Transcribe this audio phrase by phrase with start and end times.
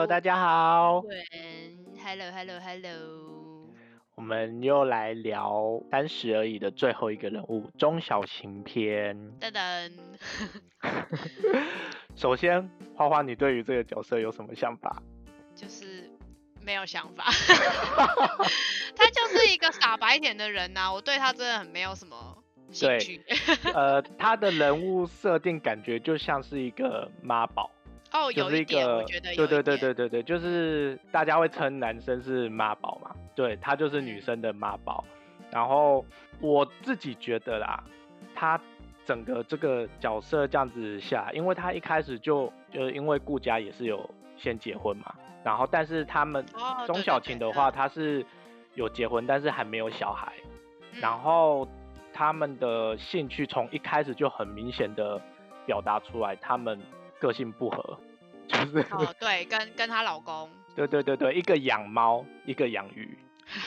[0.00, 1.22] Hello，大家好，对
[2.02, 3.68] ，Hello Hello Hello，
[4.14, 9.14] 我们又来聊三十而已的最后一个人物中小晴篇。
[9.38, 9.92] 噔噔，
[12.16, 15.02] 首先，花花，你对于这个角色有什么想法？
[15.54, 16.10] 就是
[16.62, 17.24] 没有想法，
[18.96, 23.20] 他就是一个傻白甜的人呐，我对他真的很没有什么兴趣。
[23.74, 27.70] 呃，他的人物设定感觉就像是一个妈宝。
[28.12, 35.04] 哦，有一点，我觉得对对对对对对，就是大家会称男生是妈宝嘛，对他就是女生的妈宝。
[35.50, 36.04] 然后
[36.40, 37.84] 我自己觉得啦，
[38.34, 38.60] 他
[39.04, 46.44] 整个这个角色这样子下，因为他一开始就就因为顾家也是有先结婚嘛，然后但是他们
[46.86, 48.26] 钟小琴的话，他是
[48.74, 50.32] 有结婚，但是还没有小孩。
[51.00, 51.68] 然后
[52.12, 55.20] 他们的兴趣从一开始就很明显的
[55.64, 56.76] 表达出来，他们。
[57.20, 58.00] 个性不合，
[58.48, 63.16] 就是哦，对，跟跟她老公，对对对对，一个养猫，一个养鱼，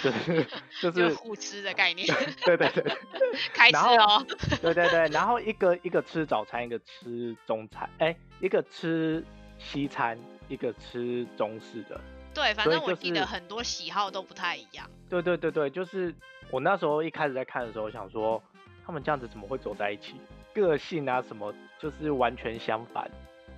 [0.01, 0.45] 就是
[0.91, 2.07] 就是互吃的概念，
[2.43, 2.83] 对对对，
[3.53, 4.25] 开吃哦，
[4.61, 9.23] 对对对，然后一个一个吃早餐，一个吃中餐，哎，一个吃
[9.59, 10.17] 西餐，
[10.49, 12.01] 一个吃中式的，
[12.33, 16.13] 对，反正我记得很多喜好都不太一样，对对对对，就是
[16.49, 18.41] 我那时候一开始在看的时候，想说
[18.85, 20.15] 他们这样子怎么会走在一起，
[20.53, 23.09] 个性啊什么就是完全相反。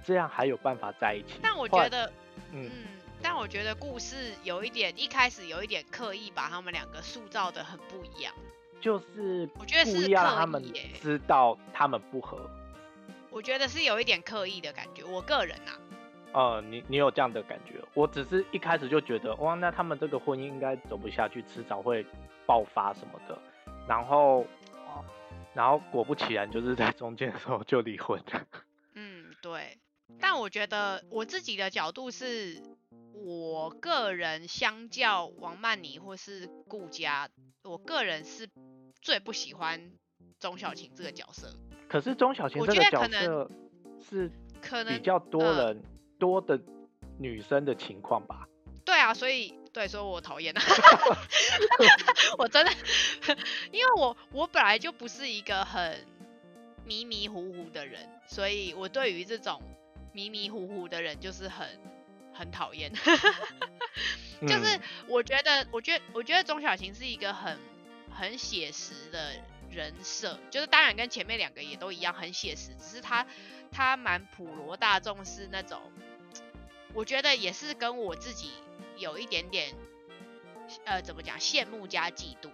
[0.05, 1.39] 这样还有办法在一起？
[1.41, 2.11] 但我觉得，
[2.51, 2.69] 嗯，
[3.21, 8.33] 但我觉得故事有一点一开始有一点刻意把他们两个塑造的很不一样，
[8.79, 10.63] 就是我觉得是让他们
[11.01, 12.49] 知道他们不合。
[13.31, 15.75] 我觉得是有一点刻意的感觉，我个人啊，
[16.31, 17.83] 呃，你你有这样的感觉？
[17.93, 22.05] 我只是一开始就觉得，哇，那他们这个婚姻应该走不下去，迟早会
[22.45, 23.37] 爆发什么的。
[23.87, 24.45] 然后，
[25.53, 28.41] 然后果不其然，就是在中间的时候就离婚了。
[28.93, 29.77] 嗯，对。
[30.35, 32.61] 但我觉得我自己的角度是，
[33.13, 37.29] 我个人相较王曼妮或是顾佳，
[37.63, 38.49] 我个人是
[39.01, 39.93] 最不喜欢
[40.37, 41.55] 钟小琴这个角色。
[41.87, 43.49] 可是钟小琴这个角色
[44.09, 44.29] 是
[44.61, 45.81] 可能比较多人
[46.19, 46.59] 多的
[47.17, 48.45] 女生的情况吧？
[48.83, 50.61] 对啊，所以对，所以我讨厌啊。
[52.37, 52.71] 我真的，
[53.71, 56.05] 因为我我本来就不是一个很
[56.83, 59.61] 迷迷糊糊的人，所以我对于这种。
[60.15, 61.67] 迷迷糊糊的人就是很
[62.33, 62.89] 很讨厌，
[64.47, 67.59] 就是我觉得，我觉得，我觉得钟小琴是一个很
[68.09, 69.33] 很写实的
[69.69, 73.27] 人设，就是当然跟前面两个也都一样很写实，只是他
[73.73, 75.81] 他蛮普罗大众，是那种，
[76.93, 78.51] 我觉得也是跟我自己
[78.95, 79.75] 有一点点，
[80.85, 82.49] 呃，怎么讲，羡慕加嫉妒，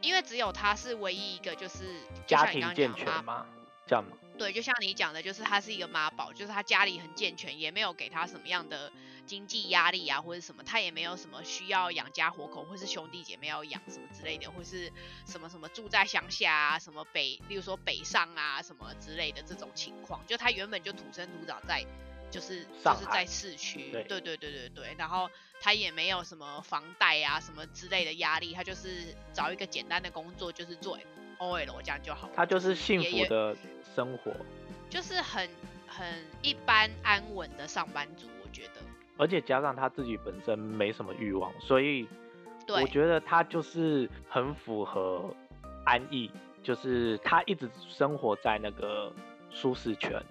[0.00, 1.84] 因为只有他是唯一一个就是
[2.26, 3.46] 家庭健全吗？
[3.86, 4.16] 这样吗？
[4.38, 8.90] 对，就像你讲的，就是他是一个妈宝，就是他家里很健全，也没有给他什么样的
[9.26, 14.92] 经济压力啊，或者什么，他也没有什么需要养家活口，或是兄弟姐妹要养什么之类的，或是
[15.26, 21.84] 什么什么住在乡下啊，什么北，例如说北上啊，什么之类的这种情况，就他原本就土生土长在，
[22.30, 24.04] 就是就是在市区，对。
[24.04, 30.98] 对对对对对，然后他也没有什么房贷啊什么之类的压力，他就是找一个简单的工作，就是做
[31.38, 33.56] OL 这样就好，他就是幸福的。
[33.94, 34.30] 生活
[34.88, 35.48] 就是很
[35.88, 36.06] 很
[36.40, 38.74] 一般安稳的上班族，我觉得。
[39.16, 42.06] 而且加上他自己本身没什么欲望，所以
[42.68, 45.34] 我觉得他就是很符合
[45.84, 46.30] 安逸，
[46.62, 49.12] 就是他一直生活在那个
[49.50, 50.22] 舒适圈。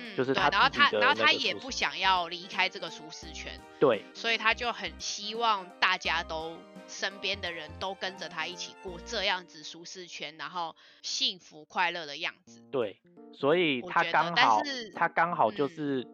[0.00, 3.52] 嗯，就是他然后他然后他也不想要离开这个舒适圈。
[3.78, 4.04] 对。
[4.14, 6.56] 所以他就很希望大家都。
[6.86, 12.60] 身边的人都跟着他一起过这样子舒适圈，然后幸福快乐的样子。
[12.72, 12.98] 对，
[13.32, 14.60] 所以他刚好，
[14.96, 16.04] 他刚好就是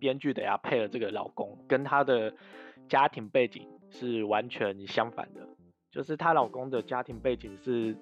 [0.00, 2.34] 编剧的呀，配了这个老公，跟他的
[2.88, 5.46] 家庭背景是完全相反的。
[5.92, 7.96] 就是她老公的家庭背景是，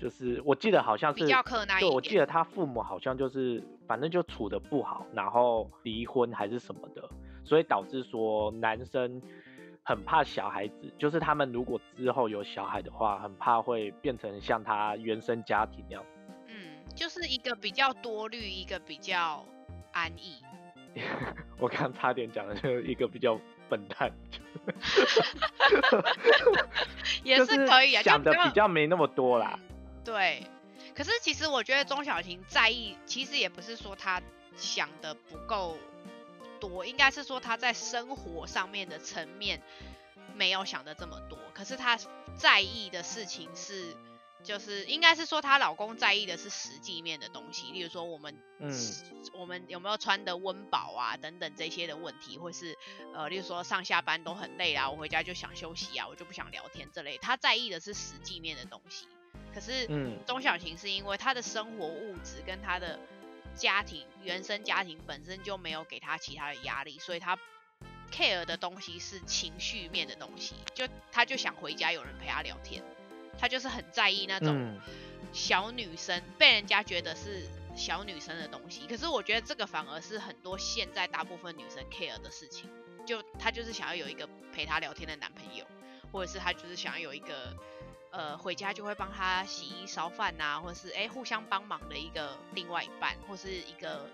[0.00, 7.06] 就是我记得好像是比较困难对，我记得他父母好像就是反正就处的不好，然后离婚还是什么的，
[7.44, 9.20] 所以导致说男生。
[9.84, 16.04] 很怕小孩子，就是他们如果之后有小孩的话，很怕会变成像他原生家庭那样。
[16.46, 19.42] 嗯，就是一个比较多虑，一个比较
[19.94, 20.42] 安逸。
[21.58, 23.40] 我刚差点讲的就是一个比较
[23.70, 24.12] 笨蛋。
[27.24, 29.58] 也是可以啊，想的比较没那么多啦。
[30.10, 30.46] 对，
[30.94, 34.22] 可是其实我觉得钟小婷在意，其实也不是说她
[34.56, 35.76] 想的不够。
[36.60, 39.62] 多应该是说她在生活上面的层面
[40.34, 41.96] 没有想的这么多，可是她
[42.36, 43.96] 在意的事情是
[44.42, 48.72] 就是应该是说她老公在意的是实际面的东西，例如说我们嗯
[49.34, 52.76] 我们有没有穿的温饱啊等等这些的问题，或是
[53.14, 59.06] 呃，例如说上下班都很累啦，我回家就想休息啊，我就不想聊天这类，她在意的是实际面的东西。
[59.58, 60.16] 可是嗯。
[60.24, 62.96] 钟小琴是因为她的生活物质跟她的
[63.56, 67.36] 家庭原生家庭本身就没有给她其他的压力，所以她
[68.12, 72.84] care 的东西是情绪面的东西，就她就想回家有人陪她聊天，
[73.36, 74.80] 她就是很在意那种嗯。
[75.32, 82.70] 小女生被人家觉得是小女生的东西，可是我觉得这个反而是很多现在大部分女生 care 的事情，
[83.04, 85.66] 就她就是想要有一个陪她聊天的男朋友，
[86.12, 87.56] 或者是她就是想要有一个
[88.10, 94.08] 呃回家就会帮他洗衣烧饭呐、或者是哎、互相帮忙的一个另外一半，或是一个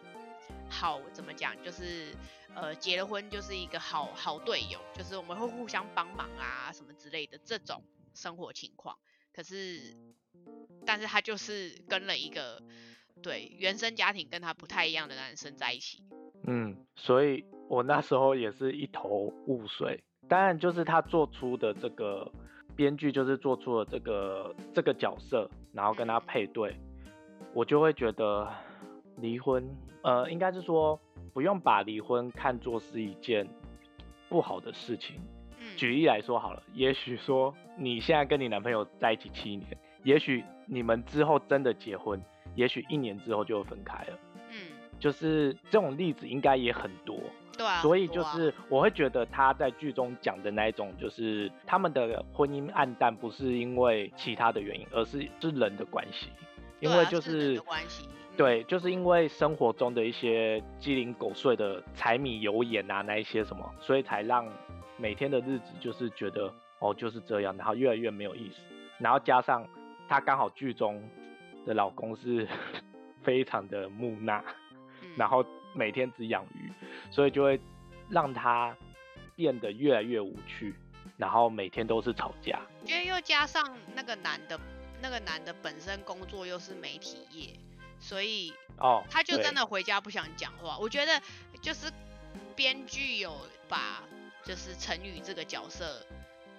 [0.69, 2.15] 好怎么讲，就是
[2.55, 7.83] 呃结了婚就是一个好好队友，就是我们会互相帮忙啊什么之类的这种
[8.15, 8.97] 生活情况。
[9.33, 9.97] 可是，
[10.87, 12.63] 但是他就是跟了一个
[13.23, 16.05] 对原生家庭跟他不太一样的男生在一起。
[16.47, 20.05] 嗯，所以我那时候也是一头雾水。
[20.29, 22.31] 当然，就是他做出的这个
[22.77, 26.77] 编剧，就是做出了这个这个角色，然后跟他嗯配对，
[27.53, 28.49] 我就会觉得
[29.17, 29.69] 离婚，
[30.03, 30.99] 呃，应该是说
[31.33, 33.47] 不用把离婚看作是一件
[34.29, 35.21] 不好的事情。
[35.59, 42.21] 嗯，举例来说好了，也许说你现在跟你男朋友在一起七年，也许你们之后真的结婚，
[42.55, 44.24] 也许一年之后就分开了，嗯，
[45.05, 47.21] 就是这种例子应该也很多。
[47.59, 56.31] 对啊，所以就是我会觉得他在剧中讲的那一种，就是他们的婚姻暗淡不是因为其他的原因，而是是人的关系，
[56.81, 64.49] 因为就是关系，嗯对，就是因为生活中的一些鸡零狗碎的柴米油盐啊，那一些什么，所以才让
[64.97, 68.63] 每天的日子就是觉得哦就是这样，然后越来越没有意思。
[68.99, 69.69] 然后加上
[70.09, 71.01] 她刚好剧中
[71.67, 72.49] 的老公是
[73.23, 74.45] 非常的木讷，嗯
[75.17, 75.45] 然后
[75.75, 76.73] 每天只养鱼，
[77.11, 77.61] 所以就会
[78.09, 78.77] 让他
[79.35, 80.75] 变得越来越无趣，
[81.17, 82.61] 然后每天都是吵架。
[82.85, 84.59] 因为又加上那个男的，
[85.01, 87.59] 那个男的本身工作又是媒体业，
[87.99, 90.79] 所以哦，他就真的回家不想讲话。
[90.79, 91.21] 我觉得
[91.61, 91.91] 就是
[92.55, 93.37] 编剧有
[93.69, 94.03] 把
[94.45, 96.07] 就是陈宇这个角色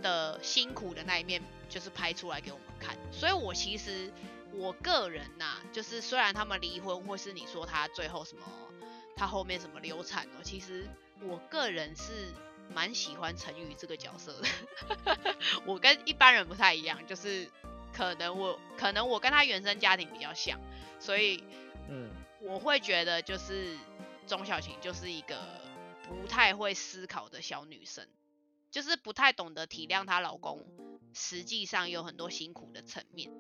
[0.02, 2.96] 的辛苦的那一面，就是拍出来给我们看。
[3.12, 4.12] 所以我其实
[4.58, 8.44] 我个人呐、就是虽然他们离婚，或是你说他最后什么，
[9.16, 10.88] 他后面什么流产了，其实
[11.22, 12.34] 我个人是
[12.74, 15.36] 蛮喜欢陈宇这个角色的。
[15.66, 17.50] 我跟一般人不太一样，就是
[17.94, 20.60] 可能我可能我跟他原生家庭比较像，
[21.00, 21.44] 所以
[21.90, 22.10] 嗯
[22.42, 23.78] 我会觉得就是
[24.28, 25.40] 钟小琴就是一个
[26.04, 28.08] 不太会思考的小女生，
[28.72, 30.66] 就是不太懂得体谅她老公，
[31.14, 33.32] 实际上有很多辛苦的层面。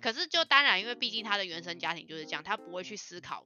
[0.00, 3.44] 可是就当然，因为毕竟她的原生家庭就是这样，她不会去思考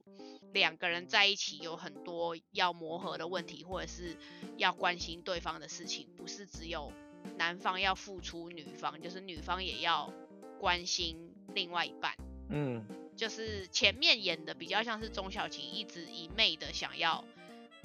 [0.53, 4.17] 两个人在一起有很多要磨合的问题，或者是
[4.57, 6.91] 要关心对方的事情，不是只有
[7.37, 10.13] 男方要付出，女方就是女方也要
[10.59, 12.15] 关心另外一半。
[12.49, 12.85] 嗯
[13.17, 17.23] 就是前面演的比较像是钟小琴一直一昧的想要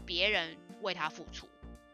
[0.05, 1.49] 别人为她付出，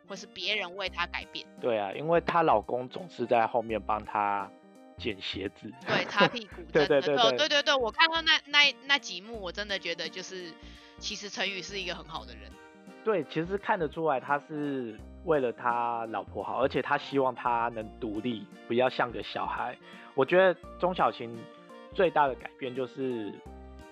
[0.08, 4.50] 或是别人为她改变，对啊，因为她老公总是在后面帮她
[4.96, 5.70] 捡鞋子。
[5.87, 10.50] 对擦屁股， 对对对对对对对，我看到那那那几幕，我真的觉得就是
[10.99, 12.50] 其实陈宇是一个很好的人，
[13.04, 19.76] 对，其实看得出来他是为了他老婆好，而且他希望他能独立，不要像个小孩。
[20.14, 21.37] 我觉得钟小琴
[21.92, 23.32] 最大的改变就是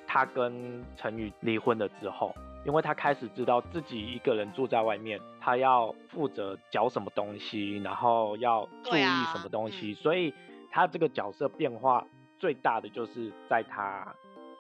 [0.07, 9.03] 他跟陈宇离婚了之后，因为他开始知道自己一个人住在外面，他要负责缴什么东西，然后要注意
[9.33, 10.33] 什么东西，嗯所以
[10.75, 12.05] 她这个角色变化
[12.37, 14.13] 最大的就是在他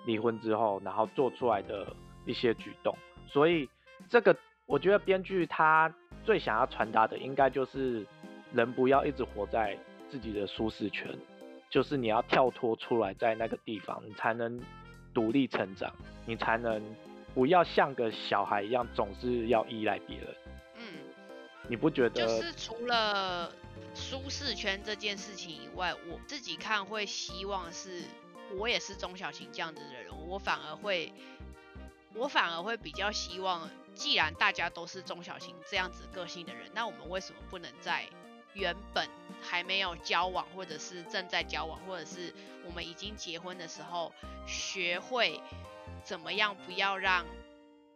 [0.06, 1.92] 离婚之后，然后做出来的
[2.24, 2.96] 一些举动。
[3.26, 3.68] 所以
[4.08, 5.92] 这个我觉得编剧他
[6.22, 8.06] 最想要传达的，应该就是
[8.52, 9.76] 人不要一直活在
[10.08, 11.10] 自己的舒适圈，
[11.68, 14.62] 就是你要跳脱出来，在那个地方，你才能
[15.12, 15.92] 独立成长，
[16.26, 16.80] 你才能
[17.34, 20.28] 不要像个小孩一样，总是要依赖别人。
[20.76, 20.84] 嗯，
[21.66, 22.24] 你不觉得？
[22.24, 23.50] 就是除了
[23.94, 28.02] 舒适圈这件事情以外，我自己看会希望是，
[28.58, 31.12] 我也是钟小琴这样子的人，我反而会，
[32.14, 38.08] 我反而会比较希望，既然大家都是钟小琴这样子个性的人，那我们为什么不能在
[38.52, 39.08] 原本
[39.40, 42.34] 还没有交往，或者是正在交往，或者是
[42.66, 44.12] 我们已经结婚的时候，
[44.46, 45.40] 学会
[46.02, 47.26] 怎么样不要让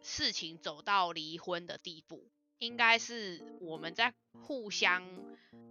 [0.01, 2.29] 事情走到离婚的地步？
[2.57, 5.01] 应该是我们在互相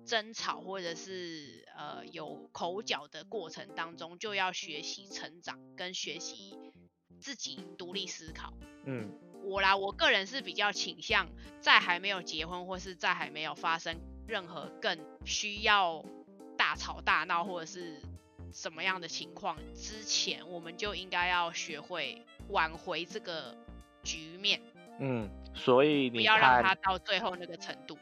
[0.04, 6.59] 争吵或者是呃有口角的过程当中，就要学习成长跟学习
[7.21, 8.54] 自己独立思考。
[8.85, 9.12] 嗯，
[9.45, 11.28] 我啦，我个人是比较倾向
[11.61, 16.04] 在还没有结婚或是在还没有发生任何更需要
[16.57, 18.00] 大吵大闹或者是
[18.52, 23.54] 什么样的情况之前，我们就应该要学会挽回这个
[24.02, 24.62] 局面，
[25.00, 27.98] 嗯，所以你不要让他，到最后那个程度。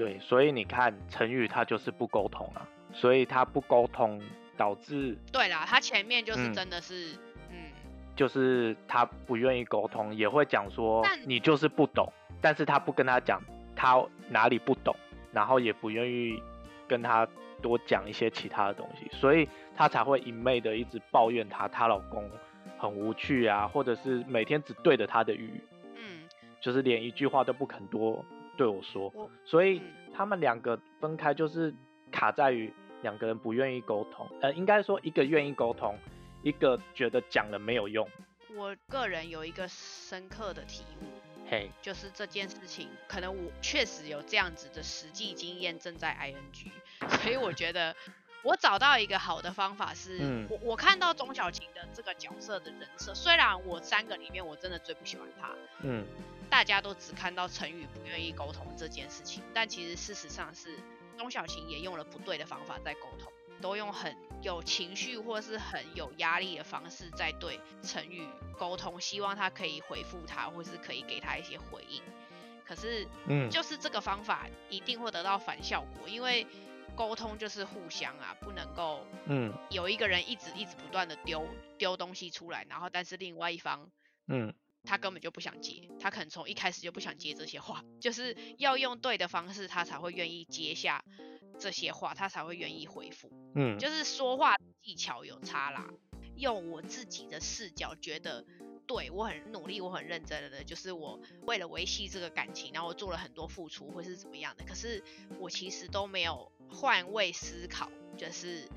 [0.00, 4.18] 对，所以你看陈宇他就是不沟通啊，所以他不沟通
[4.56, 7.12] 导致对啦，他前面就是嗯真的是，
[7.50, 7.68] 嗯，
[8.16, 13.42] 就是他不愿意沟通，也会讲说你就是不懂，但是他不跟他讲
[13.76, 14.96] 他哪里不懂，
[15.32, 16.42] 然后也不愿意
[16.88, 17.28] 跟他
[17.60, 22.26] 多讲一些其他的东西，所以他才会一昧的一直抱怨他，她老公
[22.78, 25.62] 很无趣啊，或者是每天只对着他的语，
[25.94, 26.26] 嗯，
[26.58, 28.24] 就是连一句话都不肯多
[28.60, 30.12] 对我说，我所以嗯。
[30.12, 31.72] 他们两个分开就是
[32.10, 35.96] 卡在于两个人不愿意沟通，呃，应该说一个愿意沟通，
[36.42, 38.06] 一个觉得讲了没有用，
[38.54, 41.06] 我个人有一个深刻的体悟，
[41.48, 46.70] 嘿，就是这件事情，可能我确实有这样子的实际经验正在 ing，
[47.22, 47.96] 所以我觉得
[48.42, 56.04] 我找到一个好的方法是，嗯我我看到钟小琴的这个角色的人设，虽然我三个里面我真的最不喜欢她，嗯
[56.50, 60.78] 大家都只看到成语不愿意沟通这件事情，但其实事实上是
[61.16, 68.26] 钟小琴也用了不对的方法在沟通，都用很有情绪或是很有压力的方式在对成语
[68.58, 72.02] 沟通，希望他可以回复他，或是可以给他一些回应。
[72.66, 76.46] 可是嗯，就是这个方法一定会得到反效果，因为
[76.96, 79.52] 沟通就是互相啊，不能够嗯。
[79.70, 81.46] 有一个人一直一直不断的丢
[81.78, 83.90] 丢东西出来，然后但是另外一方
[84.26, 91.04] 嗯他根本就不想接，他可能从一开始就不想接这些话， 就是要用对的方式，他才会愿意接下
[91.58, 93.30] 这些话，他才会愿意回复。
[93.54, 95.88] 嗯，就是说话技巧有差啦，
[96.36, 98.44] 用我自己的视角觉得。
[98.86, 104.64] 对我很努力，我很认真的，就是我为了维系这个感情，然后我做了很多付出，或是怎么样的。
[104.64, 105.04] 可是
[105.38, 108.68] 我其实都没有换位思考，就是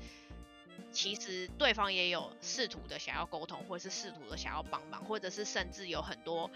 [0.94, 6.50] 其实对方也有试图的想要沟通，或者是试图的想要帮忙，或者是甚至有很多，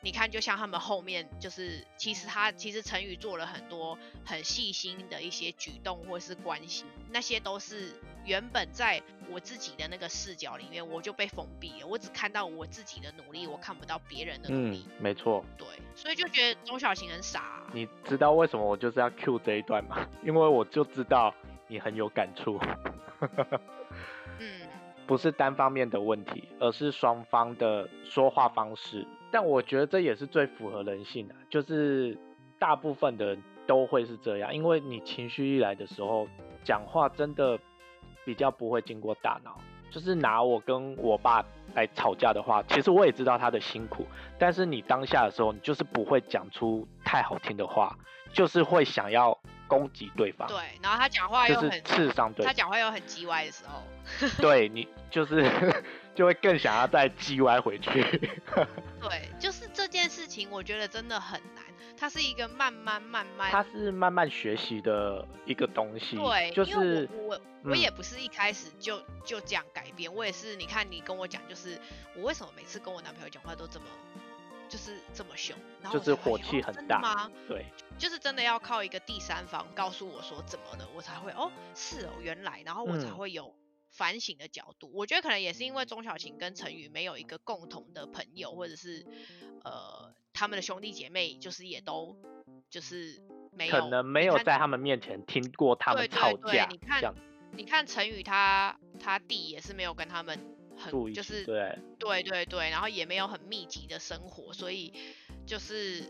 [0.00, 9.00] 你看，就像他们后面就是，其实他其实陈宇做了很多很细心的一些举动或是关心，那些都是原本在
[9.30, 15.44] 我自己的那个视角里面，我就被封闭了，我只看到我自己的努力，我看不到别人的努嗯力，，没错。
[15.56, 20.06] 对，所以就觉得钟小琴很傻啊、你知道为什么我就是要 Q 这一段吗？
[20.24, 21.34] 因为我就知道
[21.66, 22.60] 你很有感触，
[24.38, 24.68] 嗯，
[25.06, 29.06] 不是单方面的问题，而是双方的说话方式。
[29.30, 32.16] 但我觉得这也是最符合人性的，就是
[32.58, 36.28] 大部分的人都会是这样，因为你情绪一来的时候，
[36.62, 37.58] 讲话真的
[38.24, 39.56] 比较不会经过大脑。
[39.90, 44.04] 就是拿我跟我爸来吵架的话，其实我也知道他的辛苦，
[44.38, 47.96] 但是你当下的时候，你就是不会讲出太好听的话，
[48.32, 49.38] 就是会想要
[49.78, 53.82] 攻击对方，对，然后他讲话就是又很，刺伤对，他讲话又很叽歪的时候，
[54.40, 55.44] 对你就是
[56.14, 57.90] 就会更想要再叽歪回去。
[59.00, 61.64] 对，就是这件事情，我觉得真的很难，
[61.96, 71.78] 它是一个慢慢慢慢它是慢慢学习的一个东西，对，就是我我也不是一开始就就这样改变，我也是，你看你跟我讲，就是
[72.16, 73.86] 我为什么每次跟我男朋友讲话都这么
[74.68, 77.30] 就是这么凶，然后就是火气很大哦吗？
[77.48, 77.66] 对，
[77.98, 83.54] 就是真的要靠一个第三方告诉我说怎么了，我才会哦是哦原来，然后我才嗯会有
[83.90, 84.90] 反省的角度。
[84.92, 89.06] 我觉得可能也是因为钟小琴跟陈宇没有一个共同的朋友，或者是
[89.62, 92.16] 呃他们的兄弟姐妹，就是也都
[92.70, 97.14] 就是没有，可能没有在他们面前听过他们对吵架，对对你看
[97.52, 104.92] 你看陈宇他他弟也是没有跟他们很就是对，对对对，然后也没有很密集的生活，所以
[105.46, 106.04] 就是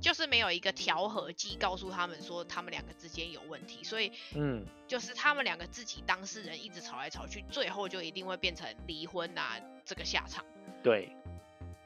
[0.00, 10.44] 就是没有一个调和剂告诉他们说他们两个之间有问题，所以嗯，就是他们两个自己当事人一直吵来吵去，最后就一定会变成离婚啊这个下场。
[10.82, 11.14] 对，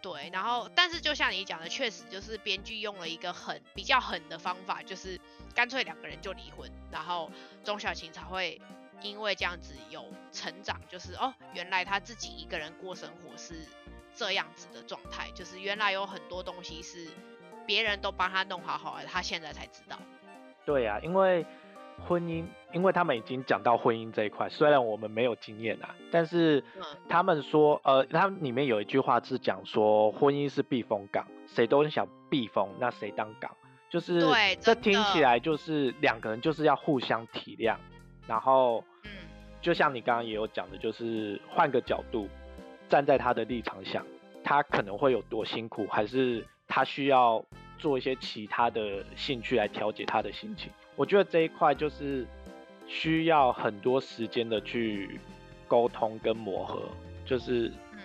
[0.00, 5.21] 对，然后但是就像你讲的，确实就是编剧用了一个很比较狠的方法，就是
[5.54, 7.30] 干脆两个人就离婚，然后
[7.64, 8.61] 钟小琴才会
[9.02, 13.54] 因为这样子有成长，就是哦，原来他自己一个人过生活是
[14.14, 17.08] 这样子的状态，就是原来有很多东西是
[17.66, 19.98] 别人都帮他弄好好的，他现在才知道。
[20.64, 21.44] 对啊，因为
[22.06, 33.56] 婚姻，因为他们已经讲到婚姻这一块，虽然我们没有经验啊，但是嗯他们说，呃，他们里面有一句话是讲说，婚姻是避风港，谁都想避风，那谁当港？
[33.88, 37.76] 就是对这听起来就是两个人就是要互相体谅，
[38.26, 39.11] 然后嗯，
[39.61, 42.28] 就像你刚刚也有讲的，就是换个角度，
[42.88, 44.04] 站在他的立场想，
[44.42, 47.45] 他可能会有多辛苦，还是他需要
[47.78, 50.71] 做一些其他的兴趣来调节他的心情。
[50.97, 52.26] 我觉得这一块就是
[52.87, 55.21] 需要很多时间的去
[55.68, 56.83] 沟通跟磨合，
[57.25, 57.99] 就是嗯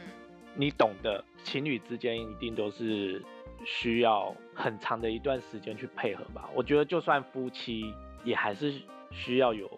[0.55, 3.23] 你懂的，情侣之间一定都是
[3.63, 6.49] 需要很长的一段时间去配合吧。
[6.53, 8.73] 我觉得就算夫妻，也还是
[9.11, 9.69] 需要有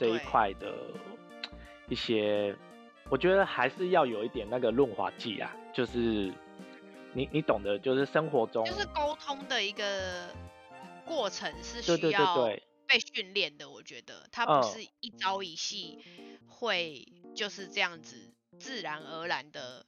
[0.00, 0.74] 这一块的
[1.90, 2.56] 一些，
[3.10, 6.32] 我觉得还是要有一点那个润滑剂啊，就是
[7.12, 10.34] 你你懂得，就是生活中，就是沟通的一个
[11.04, 14.62] 过程是需要对，被训练的，我觉得它嗯。
[14.62, 15.98] 不是一朝一夕
[16.48, 19.84] 会就是这样子自然而然的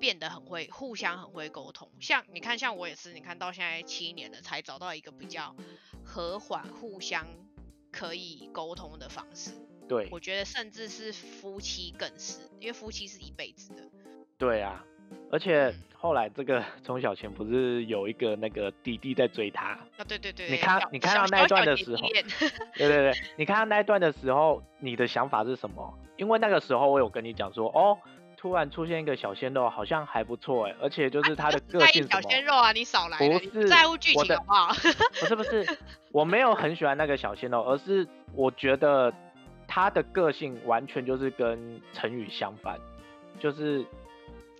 [0.00, 1.90] 变得很会互相很会沟通。
[2.00, 5.54] 像你看，像我也是，你看到现在七年了才找到一个比较
[6.04, 7.26] 和缓、互相
[8.02, 9.52] 可以沟通的方式。
[9.88, 13.82] 对我觉得甚至是夫妻更是，因为夫妻是一辈子的。
[14.36, 14.84] 对啊。
[15.30, 22.24] 而且嗯后来这个钟小琴不是有一个那个弟弟在追她，啊，对对对，你看你看到那一段的时候恋
[22.74, 25.96] 对对对，你看到那一段的时候，你的想法是什么？
[26.16, 27.98] 因为那个时候我有跟你讲说，哦，
[28.42, 34.74] 突然出现一个小鲜肉，好像还不错哎，而且就是他的个性什么，鲜肉啊，你少来不是在乎剧情好不好？
[35.20, 35.64] 不是不是，
[36.10, 39.14] 我没有很喜欢那个小鲜肉，而是我觉得
[39.68, 42.80] 他的个性完全就是跟陈宇相反，
[43.38, 43.86] 就是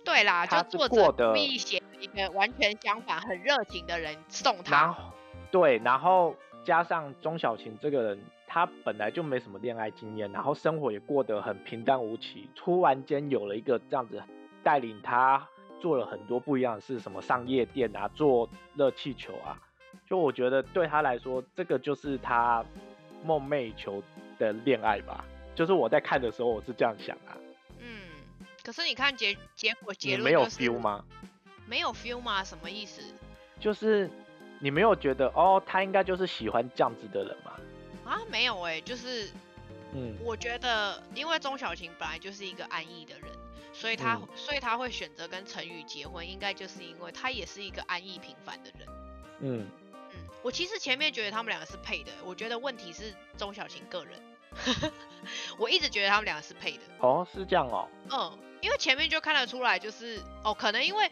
[0.05, 4.93] 对啦，他就作者故意写一个完全相反、很热情的人送然他。
[4.93, 5.11] 后
[5.51, 14.21] 对，然后加上钟小琴这个人，她本来就没什么恋爱经验，然后生活也过得很平淡无奇，突然间有了一个这样子
[14.61, 15.43] 带领他
[15.81, 19.57] 做了很多不一样的事，什么上夜店啊，做热气球啊，
[20.05, 22.63] 就我觉得对他来说，这个就是他
[23.25, 24.03] 梦寐以求
[24.37, 25.25] 的恋爱吧。
[25.55, 27.33] 就是我在看的时候，我是这样想啊。
[27.79, 28.01] 嗯，
[28.63, 31.03] 可是你看结结果结论你没有 feel 吗？
[31.65, 32.43] 没有 feel 吗？
[32.43, 33.01] 什么意思？
[33.59, 34.07] 就是
[34.59, 37.51] 你没有觉得哦，他应该就是喜欢这样子的人吗？
[38.05, 39.29] 啊，没有哎、就是
[39.93, 43.29] 嗯我觉得，因为钟小琴本来就是一个安逸的人，
[43.73, 48.87] 所以他、嗯所以他会选择跟陈宇结婚，应该就是因为他也是一个安逸平凡的人。
[49.39, 49.67] 嗯，
[50.11, 54.19] 嗯，我其实前面觉得他们两个是配的，我觉得问题是钟小琴个人，
[55.57, 56.79] 我一直觉得他们两个是配的。
[56.99, 57.87] 哦，是这样哦。
[58.09, 61.11] 嗯，因为前面就看得出来，就是哦，可能因为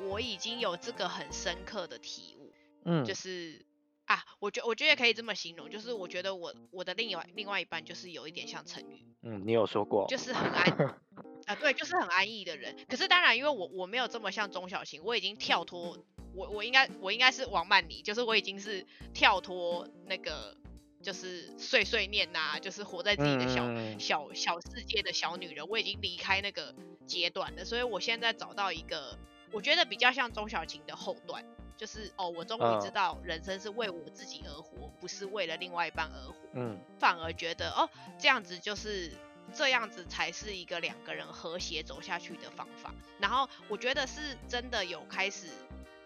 [0.00, 2.52] 我已经有这个很深刻的体悟，
[2.84, 3.64] 嗯，就是
[4.06, 10.94] 啊，我觉我觉得可以这么形容，就是我觉得我我的另外另外一半就是有一点像陈宇，嗯，你有说过，就是很安
[11.46, 12.76] 啊，对，就是很安逸的人。
[12.88, 15.98] 可是当然，因为我我没有这么像钟小琴，我已经跳脱，
[16.34, 20.54] 我我应该我应该是王曼妮，就是我已经是跳脱那个
[21.02, 26.74] 就是碎碎念呐、就是活在自己的小、嗯小小世界的小女人，我已经离开那个
[27.06, 29.18] 阶段了，所以我现在找到一个
[29.52, 31.44] 我觉得比较像钟小琴的后段。
[31.76, 36.34] 就是哦，我终于知嗯道人生是为我自己而活，不是为了另外一半而活。
[36.52, 39.12] 嗯反而觉得哦，这样子就是
[39.52, 42.94] 这样子才是一个两个人和谐走下去的方法。
[43.18, 45.48] 然后我觉得是真的有开始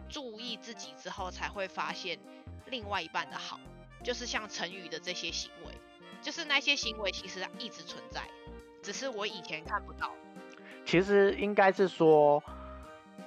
[0.09, 2.19] 注意自己之后，才会发现
[2.67, 3.61] 另外一半的好，
[4.03, 5.75] 就是像成语的这些行为，
[6.23, 8.23] 就是那些行为其实一直存在，
[8.83, 10.15] 只是我以前看不到。
[10.87, 12.43] 其实应该是说，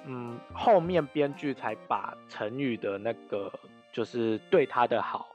[0.06, 3.52] 嗯，后面编剧才把陈宇的那个
[3.92, 5.28] 就是对他的好，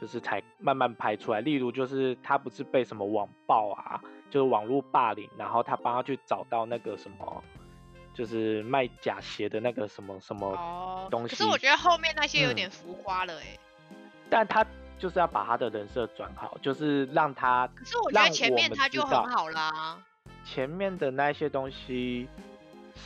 [0.00, 1.40] 就是才慢慢拍出来。
[1.40, 4.00] 例如，就是他不是被什么网暴啊，
[4.30, 7.42] 就是网络霸凌，然后他帮他去找到那个什么，
[8.14, 13.58] 就是卖假鞋的那个什么什么，东西可是我觉得后面那些有嗯点浮夸了哎、
[14.30, 14.64] 但他
[14.98, 19.98] 就是要把他的人设转好，就是让他可是我觉得前面他就很好啦。
[20.44, 22.53] 前面的那些东西是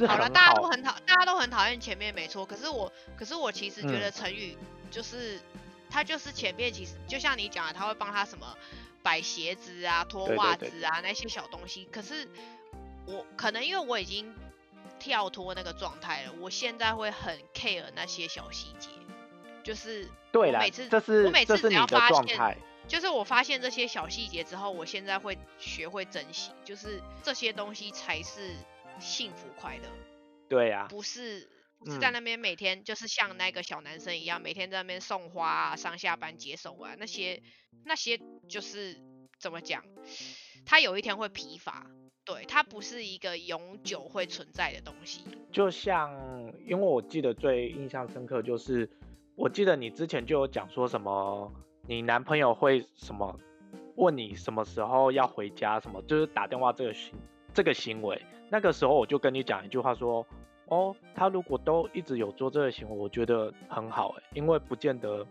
[0.06, 2.44] 好了，大家都很讨，大家都很讨厌前面没错。
[2.44, 4.56] 可是我，可是我其实觉嗯得成语
[4.90, 5.40] 就是、
[5.90, 8.56] 他就是前面其实就像你讲的，他会帮他什么
[9.02, 11.88] 摆鞋子啊、脱袜子啊那些小东西。
[11.90, 12.28] 可是
[13.06, 14.34] 我可能因为我已经
[14.98, 18.88] 跳脱那个状态了，我现在会很 care 那些小细节，
[19.62, 22.58] 就是对啦我每次，这是我每次只要发现。
[22.86, 28.54] 就是我发现这些小细节之后，我现在会学会珍惜，就是这些东西才是
[29.00, 29.88] 幸福快乐。
[30.48, 37.42] 对呀、不是不是在嗯那边每天就是像那个小男生一样，每天在那边送花啊、上下班接送啊，那些
[37.84, 38.96] 那些就是
[39.38, 39.84] 怎么讲，
[40.64, 41.86] 他有一天会疲乏，
[42.24, 45.22] 对，它不是一个永久会存在的东西。
[45.52, 46.10] 就像，
[46.66, 48.88] 因为我记得最印象深刻就是
[49.36, 51.52] 我记得你之前就有讲说什么，
[51.86, 53.38] 你男朋友会什么
[53.96, 57.14] 问你什么时候要回家，什么就是打电话这个行
[57.52, 58.20] 这个行为。
[58.50, 60.26] 那个时候我就跟你讲一句话说，
[60.66, 65.26] 哦，他如果都一直有做这个行为，我觉得很好哎，因为不见得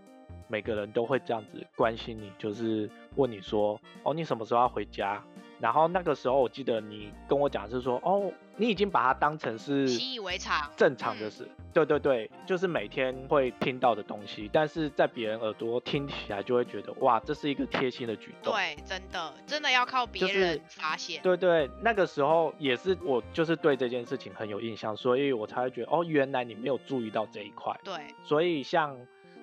[0.47, 5.23] 每个人都会这样子关心你，就是问你说，哦，你什么时候要回家？
[5.59, 11.47] 然后那个时候，我记得你跟我讲是说，哦，你已经把它当成是习以为常，正常的事。
[11.73, 18.51] 对对对，就是每天会听到的东西，但是在别人耳朵听起来就会觉得，哇，这是一个贴心的举动。
[18.51, 21.21] 对，真的，真的要靠别人发现。
[21.21, 27.79] 对对，那个时候也是我就是对这件事情很有印象，所以我才会觉得，哦，原来你没有注意到这一块。
[27.83, 27.93] 对，
[28.23, 28.97] 所以像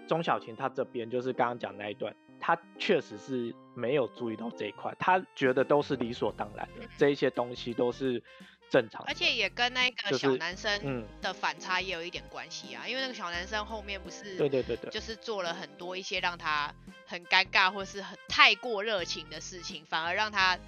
[0.09, 2.13] 钟小琴她这边就是刚刚讲那一段。
[2.41, 8.23] 她确实是没有注意到这一块，她觉得都是理所当然的，这一些东西都是
[8.71, 9.05] 正常。
[9.07, 16.73] 而且也跟那个小男生的反差也有一点关系啊，因为那个小男生后面不是对对对对，就是做了很多一些让他
[17.07, 20.59] 很尴尬或是很太过热情的事情，反而让他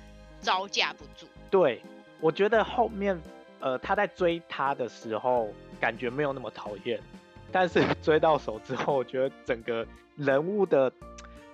[0.40, 1.26] 招架不住。
[1.50, 1.82] 对，
[2.20, 3.20] 我觉得后面
[3.60, 7.00] 呃他在追他的时候感觉没有那么讨厌，
[7.50, 10.92] 但是 追到手之后，我觉得整个人物的。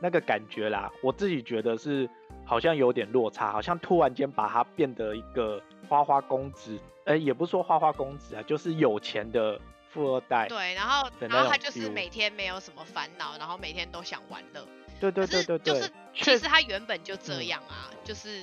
[0.04, 2.10] 那个感觉啦，我自己觉得是
[2.44, 10.46] 好像有点落差，好像突然间把他变得一个花花公子，呃，也不说花花公子啊，就是有钱的富二代。
[10.48, 14.66] 对，然后然后他就是每天没有什么烦恼，然后每天都想玩乐。
[15.00, 15.74] 对对对对对。
[15.74, 18.42] 就是其实他原本就这样啊，就是。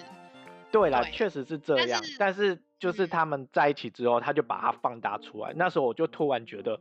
[0.72, 5.52] 对啦，确实是这样，但是就是他们在一起之后，他就把它放大出来。
[5.56, 6.80] 那时候我就突然觉得，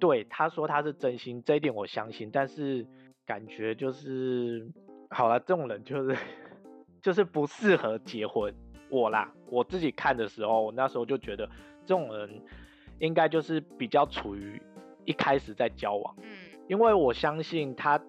[0.00, 2.86] 对他说他是真心，这一点我相信，但是。
[3.28, 4.72] 感觉就是
[5.10, 6.16] 好了，这种人就是
[7.02, 8.54] 就是不适合结婚。
[8.90, 11.48] 我啦，我自己看的时候，我那时候就觉得
[11.84, 12.42] 这种人
[12.98, 14.60] 应该就是比较处于
[15.04, 16.14] 一开始在交往。
[16.22, 16.30] 嗯，
[16.68, 18.00] 因为我相信他，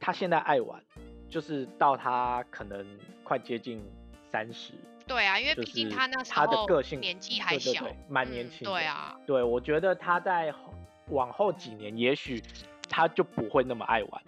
[0.00, 0.82] 他现在爱玩，
[1.28, 2.86] 就是到他可能
[3.22, 3.82] 快接近
[4.30, 4.74] 三十。
[5.06, 8.64] 对啊，因为毕竟他那时候他的个性年纪还小，蛮年轻。
[8.64, 10.52] 对啊，对，我觉得他在
[11.10, 12.42] 往后几年，也许
[12.88, 14.22] 他就不会那么爱玩。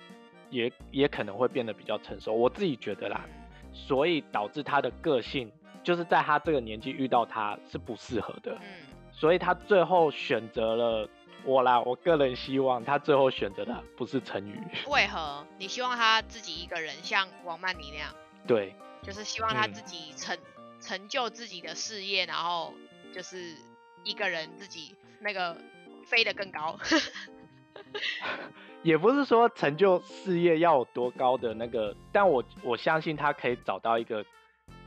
[0.49, 3.27] 也也可能会变得比较成熟，我自己觉得啦，
[3.72, 5.51] 所以导致他的个性
[5.87, 8.66] 就是在他这个年纪遇到他是不适合的，嗯，
[9.12, 11.09] 所以他最后选择了
[11.44, 11.81] 我啦。
[11.81, 14.61] 我个人希望他最后选择的不是陈宇。
[14.90, 15.46] 为何？
[15.59, 18.12] 你希望他自己一个人像王曼妮那样？
[18.49, 20.37] 对，就是希望他自己成
[20.81, 22.75] 成就自己的事业，然后
[23.14, 23.55] 就是
[24.03, 25.57] 一个人自己那个
[26.05, 26.77] 飞得更高。
[28.83, 34.27] 也不是说成就事业要有多高的那个，但我我相信他可以找到一个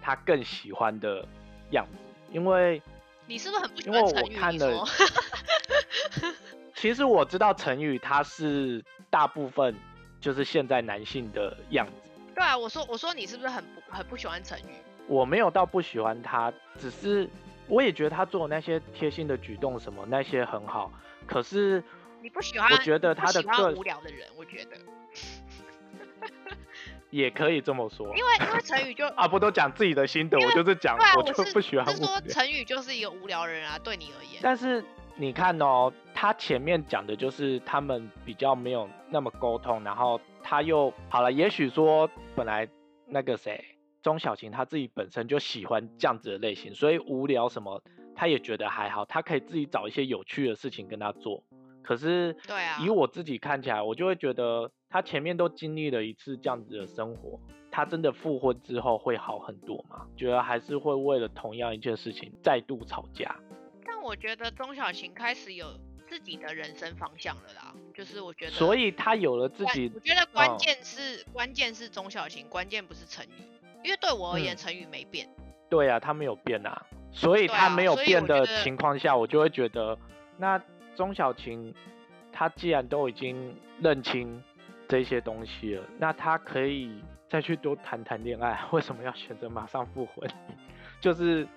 [0.10, 1.24] 他更喜欢的
[1.69, 2.00] 样子，
[2.32, 2.82] 因为
[3.28, 4.76] 你是不是很不喜欢陈宇？
[6.74, 9.76] 其实我知道陈宇他是大部分
[10.19, 11.93] 就是现在男性的样子。
[12.34, 14.74] 对啊，我说我说你是不是很不很不喜欢陈宇？
[15.06, 17.30] 我没有到不喜欢他，只是
[17.67, 20.91] 我也觉得他做那些贴心的举动什么那些很好，
[21.28, 21.84] 可是。
[22.22, 22.72] 你不喜欢？
[22.72, 24.76] 我觉得他的个无聊的人，我觉得
[27.10, 28.08] 也可以这么说。
[28.08, 31.86] 因为因为成语就啊，不都讲自己的心得，我就是讲，我就不喜欢。
[31.88, 34.39] 是说成语就是一个无聊人啊，对你而言。
[34.41, 34.84] 但是
[35.15, 42.67] 你看哦，他前面讲的就是他们比较没有那么沟通，然后他又好了，也许说本来
[43.08, 43.63] 那个谁
[44.02, 47.84] 钟小琴他自己本身就喜欢这样子的类型，所以无聊什么
[48.15, 51.43] 他也觉得还好，他可以自己找一些有趣的事情跟他做。
[51.89, 57.39] 可是，对啊，以我自己看起来，我就会觉得他前面都经历了一次这样子的生活，
[57.71, 60.06] 他真的复婚之后会好很多吗？
[60.15, 63.36] 觉得还是会为了同样一件事情再度吵架。
[63.84, 65.65] 但我觉得钟小琴开始有
[66.08, 69.91] 自己的人生方向了啦，就是我觉得，所以他有了自己。
[69.95, 73.41] 我觉得关键是关键是钟小琴，关键不是陈宇，
[73.84, 75.28] 因为对我而言，陈宇没变。
[75.71, 79.97] 对啊，他没有变啊，所以他没有变的情况下，我就会觉得
[80.38, 80.62] 那。
[80.95, 81.73] 钟小琴，
[82.32, 84.43] 她既然都已经认清
[84.88, 88.60] 这些东西了，那她可以再去多谈谈恋爱。
[88.71, 90.30] 为什么要选择马上复婚？
[90.99, 91.47] 就是，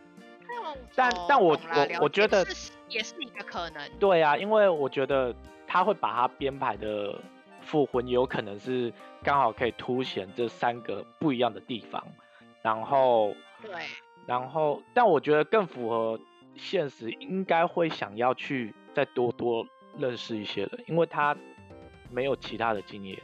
[0.95, 2.47] 但但我我我觉得
[2.88, 3.90] 也是一个可能。
[3.99, 5.35] 对啊，因为我觉得
[5.66, 7.18] 他会把他编排的
[7.61, 8.92] 复婚，有可能是
[9.23, 12.05] 刚好可以凸显这三个不一样的地方。
[12.62, 13.73] 然后对，
[14.27, 16.21] 然后但我觉得更符合
[16.55, 18.73] 现实，应该会想要去。
[18.95, 21.37] 再多多认识一些人，因为他
[22.11, 23.19] 没有其他的经验。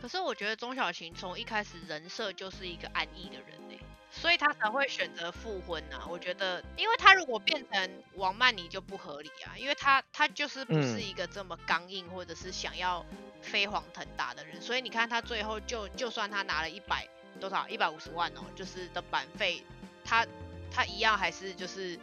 [0.00, 3.78] 可是我觉得钟小琴从一开始人设就是一个安逸的人呢
[4.10, 6.06] 所以他才会选择复婚啊。
[6.08, 13.04] 我觉得，因为他如果变成王曼妮就不合理啊，因为他他就是不是一个这么刚硬或者是想要
[13.40, 17.06] 飞黄腾达的人，所以你看他最后就就算他拿了一百
[17.40, 19.62] 多少一百五十万哦，就是的版费，
[20.04, 20.26] 他
[20.70, 21.98] 他一样还是就是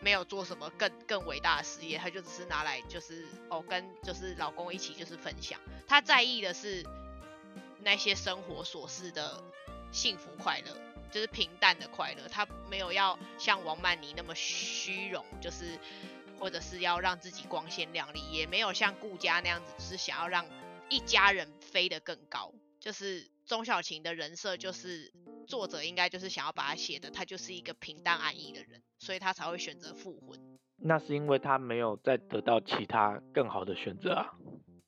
[0.00, 6.84] 没有做什么更更伟大的事业，他就只是拿来就是哦跟就是老公一起就是分享，他在意的是
[7.80, 9.42] 那些生活琐事的
[9.92, 10.76] 幸福快乐。
[11.08, 15.78] 就是平淡的快乐，他没有要像王曼妮那么虚荣，就是
[16.38, 20.44] 或者是要让自己光鲜亮丽，也没有像顾家那样子，是想要让
[20.90, 22.52] 一家人飞得更高。
[22.80, 25.12] 就是钟小琴的人设，就是
[25.46, 30.38] 作者应该就是想要把他写的，他就是一个平淡安逸的人，所以他才会选择复婚。
[30.78, 34.32] 那是因为他没有再得到其他更好的选择啊。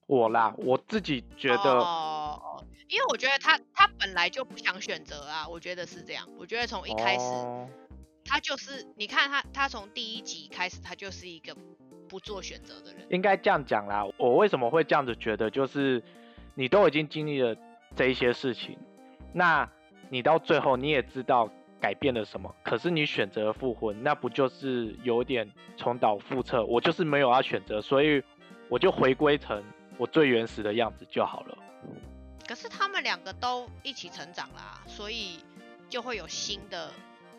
[0.07, 2.39] 我啦，我自己觉得。
[2.89, 6.27] 因为我觉得他他本来就不想选择啊，我觉得是这样。
[6.39, 7.25] 我觉得从一开始，
[8.25, 11.55] 他就是你看他他从第一集开始，他就是一个
[12.09, 13.07] 不做选择的人。
[13.11, 15.51] 应该这样讲啦，我为什么会这样子觉得？
[15.51, 16.03] 就是
[16.55, 17.55] 你都已经经历了
[17.97, 18.79] 这一些事情，
[19.33, 19.69] 那
[20.09, 26.65] 你到最后你也知道改变了什么，可是你选择复婚，那不就是有点重蹈覆辙？
[26.65, 28.23] 我就是没有要选择，所以
[28.69, 29.63] 我就回归成
[29.97, 31.59] 我最原始的样子就好了。
[32.47, 35.39] 可是他们两个都一起成长啦，所以
[35.89, 36.91] 就会有新的、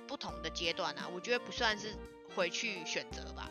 [0.07, 1.09] 不同的阶段啊。
[1.13, 1.93] 我觉得不算是
[2.35, 3.49] 回去选择吧，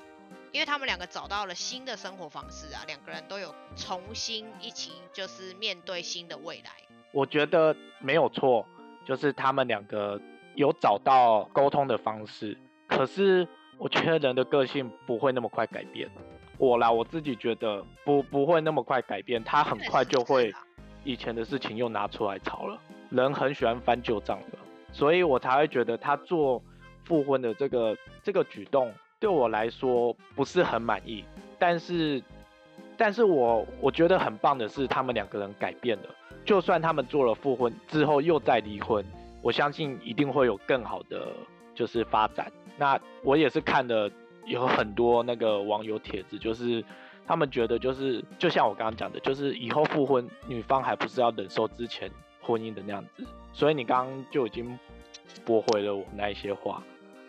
[0.52, 6.70] 因为他们两个找到了新的生活方式啊，两个人都有重新一起就是面对新的未来。
[7.12, 8.66] 我觉得没有错，
[9.04, 10.20] 就是他们两个
[10.54, 12.56] 有找到沟通的方式。
[12.86, 16.08] 可是我觉得人的个性不会那么快改变。
[16.58, 20.52] 我啦，我自己觉得不不会那么快改变，他很快就会。
[21.04, 24.58] 以前的事情又拿出来吵了，人很喜欢翻旧账的，
[24.92, 26.62] 所以我才会觉得他做
[27.04, 31.24] 复婚的这个这个举动对我来说不是很满意。
[31.58, 32.22] 但是，
[32.98, 36.14] 但是我我觉得很棒的是，他们两个人改变了。
[36.44, 39.02] 就算他们做了复婚之后又再离婚，
[39.40, 41.28] 我相信一定会有更好的
[41.74, 42.52] 就是发展。
[42.76, 44.10] 那我也是看了
[44.44, 46.84] 有很多那个网友帖子，就是。
[47.30, 53.22] 他们觉得就是，就像我刚刚讲的，就是以后复婚，女方还不是要忍受之前婚姻的那样子。
[53.52, 54.78] 所以你刚刚就已经
[55.44, 56.82] 驳回了我那一些话，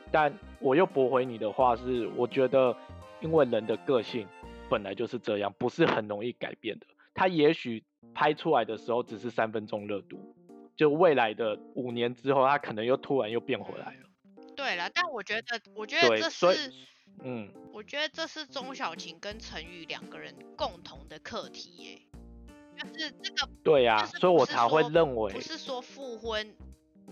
[0.10, 2.74] 但我又驳回你的话是，我觉得
[3.20, 4.26] 因为人的个性
[4.70, 6.86] 本来就是这样，不是很容易改变的。
[7.14, 10.36] 他也许拍出来的时候只是三分钟热度，
[10.76, 14.10] 就未来的五年之后，他可能又突然又变回来了。
[14.56, 16.72] 对了，但我觉得，我觉得这是。
[17.22, 22.02] 嗯，我觉得这是钟小琴跟陈宇两个人共同的课题耶，
[22.78, 26.56] 就是这个对呀，所以我才会认为不是说复婚，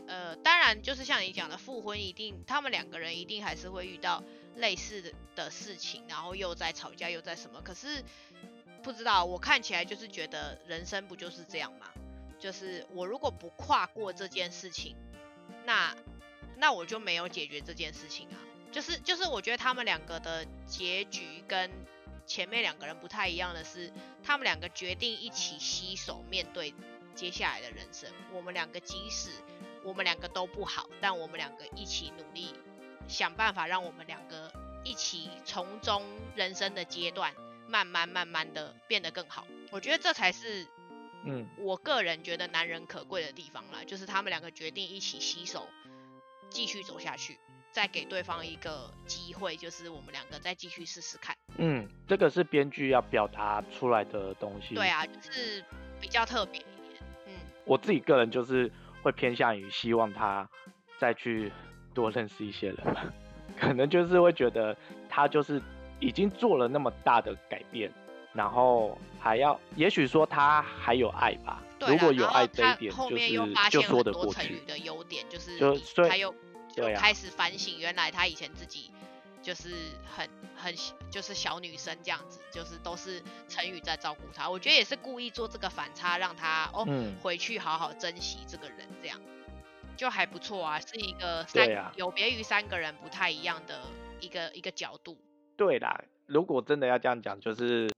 [0.05, 4.23] 呃，当然就是像你讲的复婚一定，他们两个人一定还是会遇到
[4.57, 8.03] 类似的的事情，然后又在吵架又在什么，可是
[8.83, 11.87] 不知道我看起来就是觉得人生不就是这样吗？
[12.39, 14.95] 就是我如果不跨过这件事情，
[15.65, 15.95] 那
[16.57, 18.37] 那我就没有解决这件事情啊。
[18.71, 21.71] 就是就是，我觉得他们两个的结局跟
[22.27, 23.91] 前面两个人不太一样的是，
[24.21, 26.75] 他们两个决定一起携手面对
[27.15, 28.11] 接下来的人生。
[28.33, 29.29] 我们两个即使
[29.83, 32.53] 我们两个都不好，但我们两个一起努力，
[33.07, 34.51] 想办法让我们两个
[34.83, 36.03] 一起从中
[36.35, 37.33] 人生的阶段
[37.67, 39.45] 慢慢慢慢的变得更好。
[39.71, 40.65] 我觉得这才是，
[41.25, 45.67] 嗯，我个人觉得男人可贵的地方啦，就是他们两个决定一起携手
[46.49, 47.37] 继续走下去。
[47.69, 51.35] 再给对方一个机会，就是我们两个再继续试试看。
[51.57, 54.73] 嗯，这个是编剧要表达出来的东西。
[54.73, 55.63] 对啊，就是
[56.01, 57.03] 比较特别一点。
[57.27, 57.33] 嗯，
[57.65, 58.71] 我自己个人就是
[59.03, 60.49] 会偏向于希望他
[60.97, 61.51] 再去
[61.97, 62.77] 多认识一些人，
[63.59, 64.77] 可能就是会觉得
[65.09, 65.59] 他就是
[65.99, 67.91] 已经做了那么大的改变，
[68.33, 71.63] 然后还要，也许说他还有爱吧。
[71.79, 74.59] 如果有爱这一点，就是就说得过去。
[74.67, 76.33] 的优点就是就还有。
[76.75, 78.91] 就开始反省，原来他以前自己
[79.41, 79.69] 就是
[80.05, 80.71] 很很
[81.09, 84.47] 就是小女生这样子，就是都是成语在照顾他。
[84.47, 86.85] 我觉得也是故意做这个反差，让他哦
[87.23, 89.19] 回去好好珍惜这个人，这样
[89.97, 93.81] 就还不错啊，是一个三有别于三个人不太一样的
[94.21, 95.17] 一个一个角度。
[95.57, 97.89] 对啦，如果真的要这样讲，就是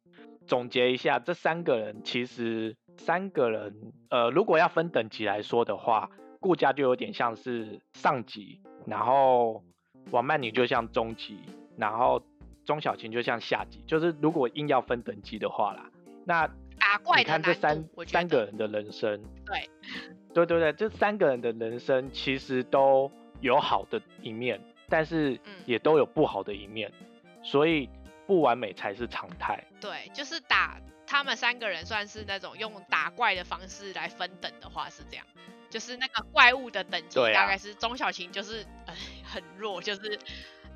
[0.47, 6.09] 总结一下，这三个人其实三个人，呃，如果要分等级来说的话，
[6.39, 8.61] 顾家就有点像是上级。
[8.87, 9.63] 然后
[10.09, 11.37] 王曼妮就像中级，
[11.77, 12.23] 然后
[12.65, 13.83] 钟小琴就像下级。
[13.85, 15.91] 就是如果硬要分等级的话啦，
[16.25, 16.49] 那
[17.17, 19.69] 你看这三三个人的人生，对，
[20.33, 23.11] 对对对，这三个人的人生其实都
[23.41, 26.91] 有好的一面，但是嗯也都有不好的一面，
[27.43, 27.89] 所以
[28.27, 29.63] 不完美才是常态。
[29.81, 35.25] 对，就是打他们三个人算是那种用打怪的方式来分等的话是这样，
[35.69, 40.19] 就是那个怪物的等级大概是钟小琴就是呃很弱，就是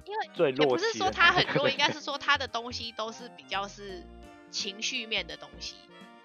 [0.06, 4.04] 因为最弱不是说他很弱，应该是说他的东西都是比较是
[4.50, 5.76] 情绪面的东西，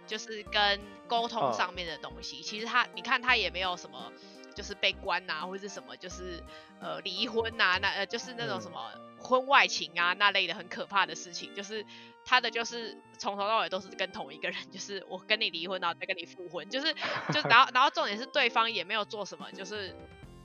[0.08, 2.42] 就是跟沟通嗯上面的东西。
[2.42, 4.12] 其实他你看他也没有什么。
[4.54, 6.42] 就是被关呐、或者是什么，就是
[6.80, 8.90] 呃离婚呐、那呃就是那种嗯什么
[9.20, 11.86] 婚外情啊那类的很可怕的事情，就是
[12.24, 16.92] 他的就是从头到尾都是跟同一个人，就是我跟你离婚，然后再跟你复婚，就是
[17.32, 19.94] 就然后然后重点是对方也没有做什么就是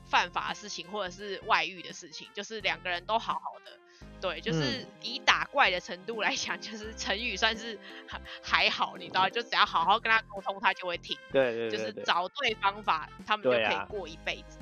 [0.06, 3.80] 犯法的事情或者是外遇的事情，就是两个人都好好的。
[4.24, 11.18] 对，就是以打怪的程度来讲，就是陈宇算是还还好，你知道，就只要好好跟他沟通，他就会听。
[11.30, 14.58] 对对就是找对方法，他们就可以过一辈子。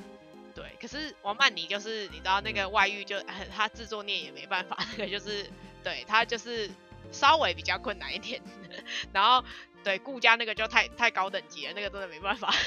[0.56, 3.21] 对，可是王曼妮就是你知道那个外遇就，
[3.56, 5.47] 他自作孽也没办法，那个就是
[5.84, 6.67] 对他就是
[7.12, 8.41] 稍微比较困难一点。
[9.13, 9.45] 然后
[9.84, 12.52] 对顾家那个就太太高等级了，那个真的没办法。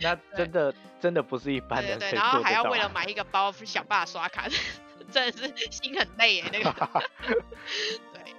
[0.00, 2.42] 那真的真的不是一般对对然后。
[2.42, 4.48] 还要为了买一个包想办法刷卡，
[5.10, 6.44] 真的是 心很累耶。
[6.52, 6.72] 那个
[8.12, 8.34] 对，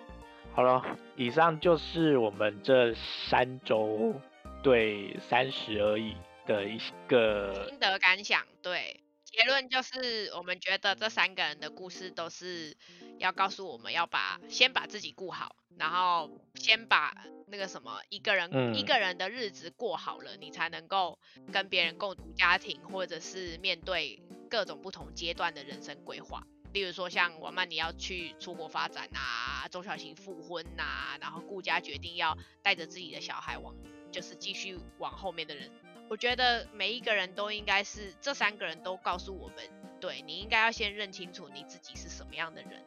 [0.53, 2.93] 好了，以上就是我们这
[3.29, 4.19] 三周
[4.63, 12.75] 对三十而已的一个心得感想，对，结论就是我们觉得这三个人的故事都是
[13.17, 17.13] 要告诉我们要把先把自己顾好，然后先把
[17.47, 21.19] 那个什么一个人、一嗯个人的日子过好了，你才能够
[21.51, 26.43] 跟别人共度家庭，或者是面对各种不同阶段的人生规划。
[26.75, 33.73] 例如说，像王曼妮要去出国发展啊，周小晴复婚呐、然后顾家决定要带着自己的小孩往，
[34.11, 35.71] 就是继续往后面的人
[36.09, 39.55] 我觉得每一个人都应该是这三个人都告诉我们，
[40.01, 42.83] 对你应该要先认清楚你自己是什么样的人，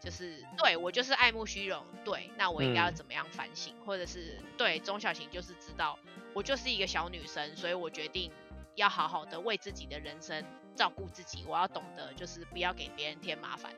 [0.00, 2.94] 就是对我就是爱慕虚荣，对，那我应该要嗯。
[2.94, 5.98] 怎么样反省，或者是对钟小晴就是知道
[6.34, 8.32] 我就是一个小女生，所以我决定
[8.76, 10.42] 要好好的为自己的人生
[10.74, 13.70] 照顾自己，我要懂得就是不要给别人添麻烦。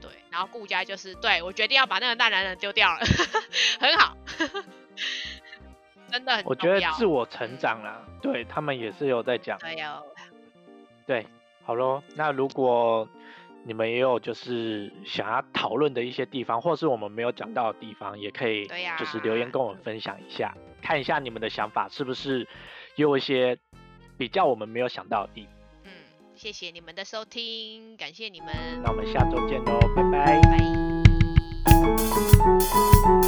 [0.00, 3.00] 对，然后顾家就是对我决定要把那个大男人丢掉了，
[3.78, 4.16] 很好，
[6.10, 9.58] 真的很我觉得自我成长啦，对他们也是有在讲。
[9.58, 10.02] 对哦，
[11.06, 11.26] 对，
[11.64, 13.06] 好咯，那如果
[13.64, 22.48] 你们也有就是想要讨论的一些地方，或是我们没有讲到的地方，也可以对呀就是留言跟我们分享一下，看一下你们的想法是不是
[22.96, 23.58] 有一些
[24.16, 25.59] 比较我们没有想到的地方。
[26.40, 28.48] 嗯，谢谢你们的收听，感谢你们，
[28.82, 30.40] 那我们下周见喽，拜拜。
[31.64, 33.19] 拜。